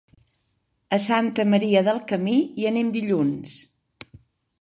[0.95, 3.53] A Santa Maria del Camí hi anem dilluns.